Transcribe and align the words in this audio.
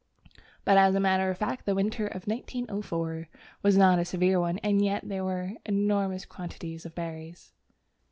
But 0.65 0.79
as 0.79 0.95
a 0.95 0.99
matter 0.99 1.29
of 1.29 1.37
fact 1.37 1.67
the 1.67 1.75
winter 1.75 2.07
of 2.07 2.23
1904 2.25 3.27
was 3.61 3.77
not 3.77 3.99
a 3.99 4.03
severe 4.03 4.39
one, 4.39 4.57
and 4.63 4.83
yet 4.83 5.07
there 5.07 5.23
were 5.23 5.51
enormous 5.63 6.25
quantities 6.25 6.87
of 6.87 6.95
berries. 6.95 7.53